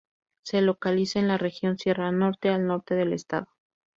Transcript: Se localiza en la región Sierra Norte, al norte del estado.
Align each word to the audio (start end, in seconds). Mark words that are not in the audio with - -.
Se 0.43 0.61
localiza 0.63 1.19
en 1.19 1.27
la 1.27 1.37
región 1.37 1.77
Sierra 1.77 2.11
Norte, 2.11 2.49
al 2.49 2.65
norte 2.65 2.95
del 2.95 3.13
estado. 3.13 3.49